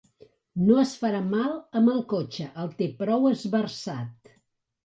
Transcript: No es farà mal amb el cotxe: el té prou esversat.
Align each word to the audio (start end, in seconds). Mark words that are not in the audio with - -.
No 0.69 0.77
es 0.83 0.93
farà 1.01 1.19
mal 1.33 1.53
amb 1.81 1.93
el 1.97 2.01
cotxe: 2.15 2.47
el 2.65 2.75
té 2.81 2.91
prou 3.03 3.29
esversat. 3.35 4.35